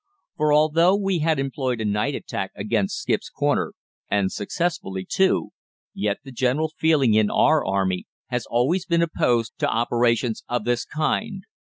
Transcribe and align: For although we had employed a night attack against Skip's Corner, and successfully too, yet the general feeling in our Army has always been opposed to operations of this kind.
For 0.35 0.51
although 0.51 0.95
we 0.95 1.19
had 1.19 1.37
employed 1.37 1.79
a 1.79 1.85
night 1.85 2.15
attack 2.15 2.49
against 2.55 2.97
Skip's 2.97 3.29
Corner, 3.29 3.73
and 4.09 4.31
successfully 4.31 5.05
too, 5.07 5.51
yet 5.93 6.17
the 6.23 6.31
general 6.31 6.71
feeling 6.75 7.13
in 7.13 7.29
our 7.29 7.63
Army 7.63 8.07
has 8.29 8.47
always 8.47 8.83
been 8.87 9.03
opposed 9.03 9.59
to 9.59 9.67
operations 9.69 10.43
of 10.49 10.63
this 10.65 10.85
kind. 10.85 11.43